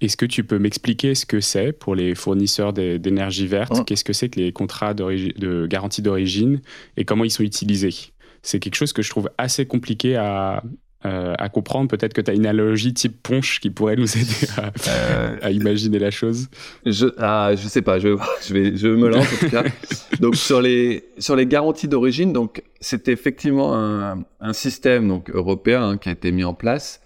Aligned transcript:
Est-ce 0.00 0.16
que 0.16 0.26
tu 0.26 0.44
peux 0.44 0.58
m'expliquer 0.58 1.14
ce 1.14 1.26
que 1.26 1.40
c'est 1.40 1.72
pour 1.72 1.94
les 1.94 2.14
fournisseurs 2.14 2.72
d'énergie 2.72 3.46
verte? 3.46 3.72
Oh. 3.76 3.84
Qu'est-ce 3.84 4.04
que 4.04 4.12
c'est 4.12 4.28
que 4.28 4.40
les 4.40 4.52
contrats 4.52 4.94
de 4.94 5.66
garantie 5.66 6.02
d'origine? 6.02 6.60
Et 6.96 7.04
comment 7.04 7.24
ils 7.24 7.30
sont 7.30 7.42
utilisés? 7.42 7.94
C'est 8.42 8.58
quelque 8.58 8.76
chose 8.76 8.92
que 8.92 9.02
je 9.02 9.10
trouve 9.10 9.28
assez 9.36 9.66
compliqué 9.66 10.16
à, 10.16 10.62
euh, 11.06 11.34
à 11.38 11.48
comprendre. 11.48 11.88
Peut-être 11.88 12.12
que 12.12 12.20
tu 12.20 12.30
as 12.30 12.34
une 12.34 12.44
analogie 12.44 12.92
type 12.92 13.22
ponche 13.22 13.58
qui 13.60 13.70
pourrait 13.70 13.96
nous 13.96 14.18
aider 14.18 14.46
à, 14.58 14.70
euh, 14.88 15.50
imaginer 15.50 15.98
la 15.98 16.10
chose. 16.10 16.48
Je, 16.84 17.06
ah, 17.16 17.52
je 17.56 17.68
sais 17.68 17.80
pas, 17.80 17.98
je, 17.98 18.18
je, 18.46 18.52
vais, 18.52 18.76
je 18.76 18.88
me 18.88 19.08
lance 19.08 19.26
en 19.32 19.36
tout 19.36 19.50
cas. 19.50 19.64
donc 20.20 20.36
sur 20.36 20.60
les, 20.60 21.04
sur 21.18 21.36
les 21.36 21.46
garanties 21.46 21.88
d'origine, 21.88 22.34
donc 22.34 22.62
c'est 22.80 23.08
effectivement 23.08 23.74
un, 23.74 24.24
un, 24.40 24.52
système 24.52 25.08
donc 25.08 25.30
européen 25.30 25.82
hein, 25.88 25.96
qui 25.96 26.10
a 26.10 26.12
été 26.12 26.32
mis 26.32 26.44
en 26.44 26.52
place 26.52 27.00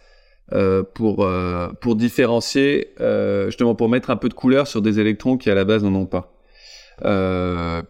euh, 0.53 0.83
pour 0.83 1.25
euh, 1.25 1.69
pour 1.81 1.97
différencier 1.97 2.89
euh, 3.01 3.47
justement 3.47 3.75
pour 3.75 3.89
mettre 3.89 4.11
un 4.11 4.17
peu 4.17 4.29
de 4.29 4.35
couleur 4.35 4.67
sur 4.67 4.83
des 4.83 5.01
électrons 5.01 5.39
qui 5.39 5.49
à 5.49 5.55
la 5.55 5.65
base 5.65 5.83
n'en 5.83 5.95
ont 5.95 6.07
pas. 6.07 6.35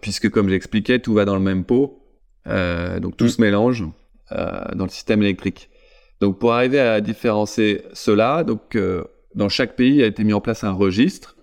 puisque 0.00 0.30
comme 0.30 0.48
j'expliquais, 0.48 1.00
tout 1.00 1.14
va 1.14 1.24
dans 1.24 1.34
le 1.34 1.40
même 1.40 1.64
pot, 1.64 2.00
donc 2.46 3.16
tout 3.16 3.24
mm. 3.24 3.28
se 3.28 3.40
mélange 3.40 3.84
dans 4.30 4.84
le 4.84 4.88
système 4.88 5.22
électrique. 5.22 5.68
Donc 6.20 6.38
pour 6.38 6.52
arriver 6.52 6.78
à 6.78 7.00
différencier 7.00 7.82
cela, 7.92 8.44
donc 8.44 8.78
dans 9.34 9.48
chaque 9.48 9.74
pays 9.74 10.02
a 10.02 10.06
été 10.06 10.22
mis 10.22 10.32
en 10.32 10.40
place 10.40 10.62
un 10.64 10.72
registre. 10.72 11.36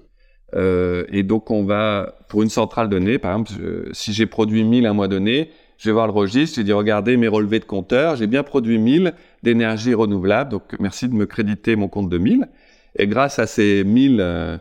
Et 0.56 1.24
donc 1.24 1.52
on 1.52 1.66
va, 1.66 2.16
pour 2.30 2.42
une 2.42 2.50
centrale 2.50 2.90
donnée, 2.90 3.20
par 3.20 3.32
exemple, 3.34 3.90
si 3.92 4.14
j'ai 4.14 4.26
produit 4.26 4.64
1000 4.64 4.86
un 4.86 4.94
mois 4.94 5.08
donné, 5.10 5.52
je 5.82 5.90
vais 5.90 5.94
voir 5.94 6.06
le 6.06 6.14
registre, 6.14 6.58
je 6.58 6.62
vais 6.62 6.66
dire 6.66 6.78
regardez 6.78 7.18
mes 7.18 7.28
relevés 7.28 7.60
de 7.60 7.66
compteur, 7.66 8.16
j'ai 8.16 8.28
bien 8.28 8.44
produit 8.44 8.78
1000 8.78 9.14
d'énergie 9.42 9.96
renouvelable, 9.96 10.52
donc 10.52 10.76
merci 10.80 11.10
de 11.10 11.16
me 11.16 11.26
créditer 11.26 11.76
mon 11.76 11.88
compte 11.88 12.08
de 12.08 12.20
1000. 12.20 12.48
Et 12.98 13.08
grâce 13.08 13.40
à 13.40 13.48
ces 13.48 13.84
1000 13.84 14.18
euh, 14.20 14.58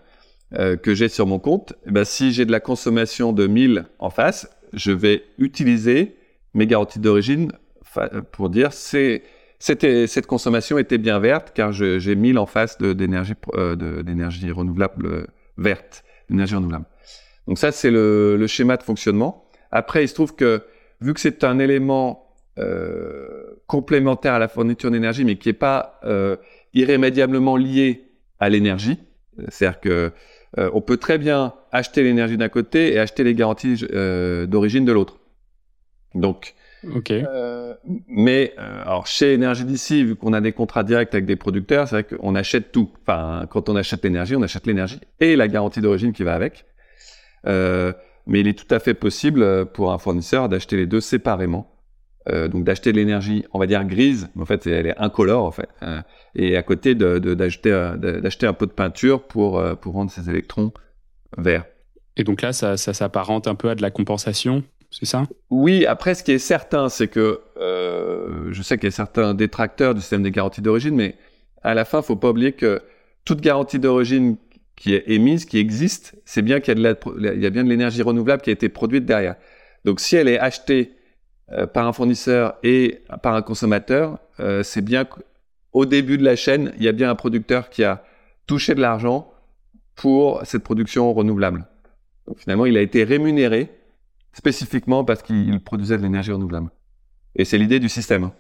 euh, 0.55 0.77
que 0.77 0.95
j'ai 0.95 1.09
sur 1.09 1.27
mon 1.27 1.39
compte, 1.39 1.75
eh 1.87 1.91
ben, 1.91 2.07
si 2.07 2.33
j'ai 2.33 2.47
de 2.47 2.53
la 2.53 2.61
consommation 2.61 3.35
de 3.35 3.47
1000 3.47 3.85
en 3.99 4.09
face, 4.09 4.49
je 4.73 4.93
vais 4.93 5.25
utiliser 5.37 6.17
mes 6.55 6.67
garanties 6.67 7.01
d'origine 7.01 7.53
pour 8.33 8.49
dire 8.49 8.73
c'est 8.73 9.23
cette 9.59 10.27
consommation 10.27 10.79
était 10.79 10.97
bien 10.97 11.19
verte 11.19 11.53
car 11.55 11.71
j'ai 11.71 12.17
mis 12.17 12.35
en 12.39 12.47
face 12.47 12.79
d'énergie 12.79 13.35
euh, 13.53 14.55
renouvelable 14.55 15.27
verte, 15.59 16.03
d'énergie 16.31 16.55
renouvelable. 16.55 16.87
Donc 17.47 17.59
ça 17.59 17.73
c'est 17.73 17.91
le, 17.91 18.43
schéma 18.47 18.79
de 18.79 18.83
fonctionnement. 18.83 19.45
Après 19.71 20.03
il 20.03 20.09
se 20.09 20.15
trouve 20.15 20.35
que 20.35 20.63
vu 21.01 21.15
que 21.15 21.21
c'est 21.21 21.45
un 21.45 21.59
élément 21.59 22.35
euh, 22.59 23.61
complémentaire 23.67 24.35
à 24.35 24.39
la 24.39 24.49
fourniture 24.49 24.91
d'énergie 24.91 25.25
mais 25.25 25.37
qui 25.37 25.49
n'est 25.49 25.55
pas 25.55 26.01
euh, 26.05 26.37
irrémédiablement 26.75 27.57
lié 27.57 28.09
à 28.39 28.49
l'énergie, 28.49 28.99
c'est-à-dire 29.49 29.81
que 29.81 30.13
euh, 30.59 30.71
on 30.73 30.81
peut 30.81 30.97
très 30.97 31.19
bien 31.19 31.55
acheter 31.73 32.03
l'énergie 32.03 32.37
d'un 32.37 32.49
côté 32.49 32.93
et 32.93 32.99
acheter 32.99 33.23
les 33.25 33.35
garanties 33.35 33.85
d'origine 34.49 34.85
de 34.85 34.93
l'autre. 34.93 35.21
Donc 36.15 36.55
Ok. 36.95 37.11
Euh, 37.11 37.75
mais 38.09 38.55
euh, 38.59 38.83
alors 38.83 39.07
chez 39.07 39.35
Énergie 39.35 39.65
d'ici, 39.65 40.05
vu 40.05 40.17
qu'on 40.17 40.33
a 40.33 40.41
des 40.41 40.53
contrats 40.53 40.83
directs 40.83 41.15
avec 41.15 41.27
des 41.27 41.37
producteurs, 41.37 41.89
c'est 41.89 42.03
vrai 42.03 42.05
qu'on 42.05 42.35
achète 42.35 42.73
tout. 42.73 42.91
Enfin, 43.03 43.47
quand 43.51 43.69
on 43.69 43.77
achète 43.77 44.03
l'énergie, 44.03 44.35
on 44.37 44.43
achète 44.43 44.67
l'énergie 44.67 45.01
et 45.21 45.37
la 45.37 45.49
garantie 45.49 45.81
d'origine 45.81 46.13
qui 46.13 46.23
va 46.23 46.35
avec. 46.35 46.65
Euh, 47.47 47.93
mais 48.27 48.41
il 48.41 48.49
est 48.49 48.59
tout 48.59 48.73
à 48.75 48.79
fait 48.79 48.95
possible 48.95 49.67
pour 49.67 49.93
un 49.93 49.99
fournisseur 49.99 50.49
d'acheter 50.49 50.77
les 50.77 50.87
deux 50.87 51.01
séparément. 51.01 51.71
Euh, 52.29 52.49
donc 52.49 52.65
d'acheter 52.65 52.93
de 52.93 52.99
l'énergie, 52.99 53.45
on 53.53 53.59
va 53.59 53.67
dire 53.67 53.83
grise, 53.85 54.29
mais 54.35 54.43
en 54.43 54.47
fait 54.47 54.67
elle 54.67 54.87
est 54.87 54.99
incolore 54.99 55.45
en 55.45 55.51
fait, 55.51 55.71
euh, 55.83 56.03
et 56.35 56.55
à 56.59 56.63
côté 56.63 56.95
d'acheter 56.95 57.71
de, 57.71 58.21
d'acheter 58.21 58.47
un 58.47 58.53
peu 58.53 58.67
de 58.67 58.73
peinture 58.73 59.23
pour 59.23 59.63
pour 59.81 59.95
rendre 59.95 60.11
ces 60.11 60.29
électrons 60.29 60.71
verts. 61.39 61.65
Et 62.19 62.25
donc 62.25 62.43
là, 62.43 62.53
ça, 62.53 62.77
ça 62.77 62.93
s'apparente 62.93 63.49
un 63.49 63.55
peu 63.55 63.71
à 63.71 63.75
de 63.75 63.81
la 63.81 63.91
compensation 63.91 64.63
c'est 64.91 65.07
ça? 65.07 65.25
Oui, 65.51 65.87
après, 65.87 66.15
ce 66.15 66.25
qui 66.25 66.33
est 66.33 66.39
certain, 66.39 66.89
c'est 66.89 67.09
que 67.09 67.41
euh, 67.59 68.49
je 68.51 68.63
sais 68.63 68.77
qu'il 68.77 68.87
y 68.87 68.89
a 68.89 68.91
certains 68.91 69.35
détracteurs 69.35 69.95
du 69.95 70.01
système 70.01 70.23
des 70.23 70.33
garanties 70.33 70.63
d'origine, 70.63 70.97
mais 70.97 71.17
à 71.63 71.75
la 71.75 71.85
fin, 71.85 72.01
il 72.01 72.05
faut 72.05 72.17
pas 72.17 72.31
oublier 72.31 72.53
que 72.53 72.83
toute 73.25 73.41
garantie 73.41 73.79
d'origine 73.79 74.37
qui 74.81 74.95
est 74.95 75.05
émise, 75.09 75.45
qui 75.45 75.59
existe, 75.59 76.17
c'est 76.25 76.41
bien 76.41 76.59
qu'il 76.59 76.81
y, 76.81 76.87
a 76.87 77.51
bien 77.51 77.65
de 77.65 77.69
l'énergie 77.69 78.01
renouvelable 78.01 78.41
qui 78.41 78.49
a 78.49 78.55
été 78.55 78.71
produite 78.71 79.05
derrière. 79.05 79.37
Donc, 79.85 80.01
si 80.01 80.17
elle 80.17 80.27
est 80.27 80.39
achetée 80.39 80.95
euh, 81.53 81.67
par 81.67 81.87
un 81.87 81.93
fournisseur 81.93 82.55
et 82.63 83.03
par 83.23 83.35
un 83.35 83.43
consommateur, 83.43 84.19
euh, 84.41 84.63
c'est 84.63 84.81
bien 84.81 85.05
qu'au 85.05 85.85
début 85.85 86.17
de 86.17 86.25
la 86.25 86.35
chaîne, 86.35 86.73
il 86.79 86.83
y 86.83 86.89
a 86.89 86.93
bien 86.93 87.11
un 87.11 87.15
producteur 87.15 87.69
qui 87.69 87.85
a 87.85 88.03
touché 88.47 88.75
de 88.75 88.81
l'argent 88.81 89.31
pour 89.97 90.41
cette 90.47 90.65
production 90.65 91.13
renouvelable. 91.13 91.67
Donc, 92.27 92.39
finalement, 92.39 92.65
il 92.65 92.79
a 92.79 92.81
été 92.81 93.05
rémunéré 93.05 93.69
spécifiquement 94.33 95.05
parce 95.05 95.23
qu'il 95.23 95.61
produisait 95.61 95.99
de 95.99 96.03
l'énergie 96.03 96.33
renouvelable. 96.33 96.71
Et 97.37 97.45
c'est 97.45 97.59
l'idée 97.59 97.81
du 97.81 97.91
système. 97.91 98.25
Hein. 98.25 98.33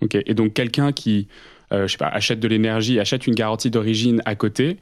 Ok, 0.00 0.16
et 0.16 0.34
donc 0.34 0.52
quelqu'un 0.52 0.90
qui, 0.90 1.28
euh, 1.70 1.86
je 1.86 1.92
sais 1.92 1.98
pas, 1.98 2.08
achète 2.08 2.40
de 2.40 2.48
l'énergie, 2.48 2.98
achète 2.98 3.28
une 3.28 3.36
garantie 3.36 3.70
d'origine 3.70 4.20
à 4.24 4.34
côté, 4.34 4.78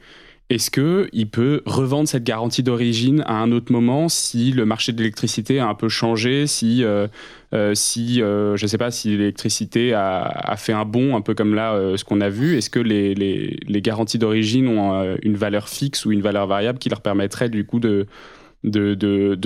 est-ce 0.53 0.71
qu'il 0.71 1.29
peut 1.29 1.61
revendre 1.65 2.07
cette 2.07 2.23
garantie 2.23 2.63
d'origine 2.63 3.23
à 3.25 3.35
un 3.35 3.51
autre 3.51 3.71
moment 3.71 4.09
si 4.09 4.51
le 4.51 4.65
marché 4.65 4.91
de 4.91 4.97
l'électricité 4.97 5.59
a 5.59 5.67
un 5.67 5.75
peu 5.75 5.89
changé, 5.89 6.47
si, 6.47 6.83
euh, 6.83 7.07
euh, 7.53 7.73
si 7.75 8.17
je 8.17 8.61
ne 8.61 8.67
sais 8.67 8.77
pas, 8.77 8.91
si 8.91 9.09
l'électricité 9.09 9.93
a, 9.93 10.55
fait 10.57 10.73
un 10.73 10.85
bond, 10.85 11.15
un 11.15 11.21
peu 11.21 11.33
comme 11.33 11.55
là, 11.55 11.77
ce 11.95 12.03
qu'on 12.03 12.21
a 12.21 12.29
vu? 12.29 12.57
Est-ce 12.57 12.69
que 12.69 12.79
les, 12.79 13.81
garanties 13.81 14.17
d'origine 14.17 14.67
ont 14.67 15.17
une 15.21 15.35
valeur 15.35 15.69
fixe 15.69 16.05
ou 16.05 16.11
une 16.11 16.21
valeur 16.21 16.47
variable 16.47 16.79
qui 16.79 16.89
leur 16.89 17.01
permettrait 17.01 17.49
du 17.49 17.65
coup 17.65 17.79
de, 17.79 18.07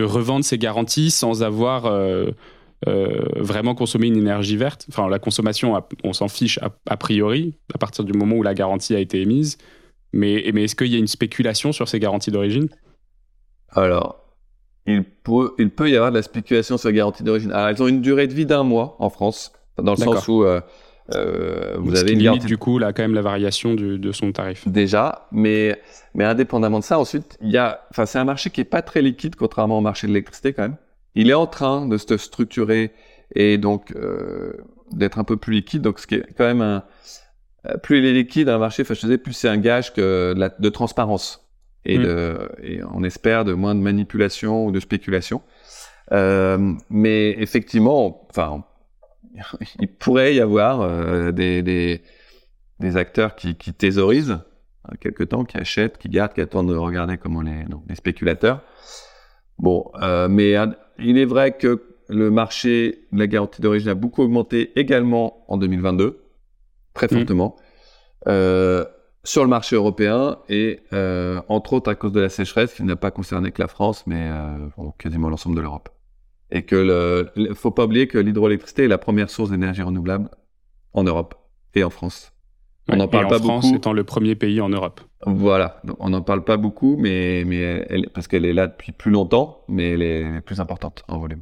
revendre 0.04 0.46
ces 0.46 0.58
garanties 0.58 1.12
sans 1.12 1.44
avoir 1.44 1.86
euh, 1.86 2.32
euh, 2.88 3.24
vraiment 3.36 3.76
consommé 3.76 4.08
une 4.08 4.18
énergie 4.18 4.58
verte? 4.58 4.86
Enfin, 4.90 5.10
la 5.10 5.20
consommation, 5.20 5.82
on 6.04 6.14
s'en 6.14 6.28
fiche 6.28 6.60
a, 6.62 6.98
priori, 6.98 7.56
à 7.74 7.78
partir 7.78 8.04
du 8.04 8.14
moment 8.14 8.36
où 8.36 8.44
la 8.44 8.54
garantie 8.54 8.96
a 8.96 9.00
été 9.00 9.22
émise. 9.22 9.58
Mais, 10.14 10.50
mais 10.54 10.64
est-ce 10.64 10.76
qu'il 10.76 10.88
y 10.88 10.96
a 10.96 11.00
une 11.00 11.08
spéculation 11.08 11.72
sur 11.72 11.88
ces 11.88 12.00
garanties 12.00 12.32
d'origine? 12.32 12.70
Alors, 13.70 14.24
il 14.86 15.04
peut, 15.04 15.54
il 15.60 15.70
peut 15.70 15.90
y 15.90 15.96
avoir 15.96 16.12
de 16.12 16.18
la 16.18 16.24
spéculation 16.24 16.78
sur 16.78 16.90
les 16.90 16.96
garanties 16.96 17.24
d'origine. 17.24 17.52
Alors, 17.52 17.68
elles 17.68 17.84
ont 17.84 17.88
une 17.88 18.02
durée 18.02 18.28
de 18.28 18.34
vie 18.34 18.46
d'un 18.46 18.64
mois 18.64 18.96
en 19.00 19.10
France, 19.10 19.52
dans 19.82 19.92
le 19.92 19.98
sens 19.98 20.28
où 20.28 20.44
euh, 20.44 20.62
euh, 21.14 21.76
vous 21.80 21.96
avez 21.96 22.14
une 22.14 22.20
limite 22.20 22.46
du 22.46 22.58
coup 22.58 22.80
là 22.80 22.92
quand 22.92 23.02
même 23.02 23.14
la 23.14 23.22
variation 23.22 23.76
de 23.76 24.12
son 24.12 24.32
tarif. 24.32 24.68
Déjà, 24.68 25.28
mais 25.32 25.80
mais 26.14 26.24
indépendamment 26.24 26.80
de 26.80 26.84
ça, 26.84 27.00
ensuite 27.00 27.38
il 27.42 27.50
y 27.50 27.58
a, 27.58 27.86
enfin 27.92 28.06
c'est 28.06 28.20
un 28.20 28.26
marché 28.26 28.50
qui 28.50 28.62
est 28.62 28.66
pas 28.66 28.82
très 28.82 29.02
liquide 29.02 29.36
contrairement 29.36 29.78
au 29.78 29.82
marché 29.82 30.08
de 30.08 30.12
l'électricité 30.12 30.54
quand 30.54 30.64
même. 30.64 30.78
Il 31.16 31.30
est 31.30 31.36
en 31.36 31.48
train 31.48 31.88
de 31.88 31.98
se 31.98 32.18
structurer 32.18 32.92
et 33.34 33.58
donc 33.58 33.94
euh, 33.96 34.54
d'être 34.92 35.20
un 35.20 35.24
peu 35.24 35.38
plus 35.38 35.54
liquide. 35.54 35.82
Donc 35.82 36.00
ce 36.00 36.08
qui 36.08 36.16
est 36.16 36.26
quand 36.38 36.46
même 36.46 36.62
un 36.62 36.84
plus 37.84 38.00
il 38.00 38.06
est 38.06 38.14
liquide 38.14 38.50
un 38.50 38.58
marché, 38.58 38.84
disais 38.84 39.18
plus 39.18 39.34
c'est 39.34 39.50
un 39.50 39.58
gage 39.58 39.94
que 39.94 40.34
de, 40.34 40.40
la, 40.40 40.50
de 40.50 40.70
transparence 40.70 41.48
et 41.86 41.98
mm. 41.98 42.04
de 42.04 42.50
et 42.62 42.82
on 42.92 43.04
espère 43.04 43.46
de 43.46 43.54
moins 43.54 43.76
de 43.76 43.82
manipulation 43.82 44.66
ou 44.66 44.72
de 44.72 44.80
spéculation. 44.80 45.42
Euh, 46.14 46.74
mais 46.90 47.32
effectivement, 47.40 48.26
enfin 48.30 48.64
il 49.80 49.88
pourrait 49.88 50.36
y 50.36 50.42
avoir 50.42 50.82
euh, 50.82 51.32
des, 51.32 51.62
des, 51.62 52.02
des, 52.80 52.98
acteurs 52.98 53.36
qui, 53.36 53.56
qui 53.56 53.74
thésaurisent 53.74 54.40
euh, 54.90 54.96
quelque 55.00 55.24
temps, 55.24 55.44
qui 55.44 55.58
achètent, 55.58 55.98
qui 55.98 56.10
gardent, 56.10 56.34
qui 56.34 56.42
attendent 56.42 56.70
de 56.70 56.76
regarder 56.76 57.18
comment 57.18 57.42
les, 57.42 57.66
les 57.88 57.96
spéculateurs. 57.96 58.62
Bon, 59.60 59.92
euh, 60.02 60.28
mais 60.28 60.56
il 61.00 61.18
est 61.18 61.26
vrai 61.26 61.58
que 61.58 61.84
le 62.10 62.32
marché 62.32 63.08
de 63.12 63.20
la 63.20 63.28
garantie 63.28 63.62
d'origine 63.62 63.90
a 63.90 63.96
beaucoup 63.96 64.24
augmenté 64.24 64.80
également 64.80 65.44
en 65.50 65.58
2022, 65.58 66.22
très 66.98 67.08
mmh. 67.08 67.20
fortement, 67.20 67.56
euh, 68.28 68.84
sur 69.24 69.44
le 69.44 69.50
marché 69.50 69.76
européen 69.76 70.40
et 70.50 70.82
euh, 70.94 71.42
entre 71.48 71.74
autres 71.74 71.92
à 71.92 71.96
cause 71.96 72.12
de 72.12 72.22
la 72.22 72.30
sécheresse 72.30 72.74
qui 72.74 72.84
n'a 72.84 72.96
pas 72.96 73.12
concerné 73.12 73.52
que 73.52 73.62
la 73.62 73.68
France, 73.68 74.06
mais 74.08 74.30
euh, 74.32 74.90
quasiment 74.98 75.30
l'ensemble 75.30 75.56
de 75.56 75.62
l'Europe 75.62 75.90
et 76.50 76.64
que 76.64 77.30
le, 77.36 77.54
faut 77.54 77.72
pas 77.72 77.86
oublier 77.86 78.08
que 78.08 78.18
l'hydroélectricité 78.18 78.86
est 78.86 78.88
la 78.88 78.98
première 78.98 79.30
source 79.30 79.50
d'énergie 79.50 79.82
renouvelable 79.82 80.30
en 80.94 81.04
Europe 81.04 81.36
et 81.76 81.84
en 81.84 81.90
France. 81.90 82.32
On 82.90 82.96
n'en 82.96 83.10
parle 83.10 83.28
pas 83.28 83.40
France 83.40 83.66
beaucoup. 83.66 83.76
étant 83.76 83.92
le 83.92 84.06
premier 84.06 84.36
pays 84.36 84.62
en 84.62 84.70
Europe. 84.70 85.02
Voilà, 85.26 85.82
on 86.00 86.10
n'en 86.10 86.22
parle 86.22 86.46
pas 86.46 86.56
beaucoup, 86.56 86.96
mais, 86.98 87.44
mais 87.46 87.86
elle, 87.90 88.10
parce 88.14 88.30
qu'elle 88.30 88.46
est 88.46 88.54
là 88.54 88.68
depuis 88.68 88.94
plus 88.94 89.12
longtemps, 89.12 89.66
mais 89.68 89.92
elle 89.92 90.02
est 90.02 90.42
plus 90.42 90.62
importante 90.62 91.04
en 91.10 91.18
volume. 91.18 91.42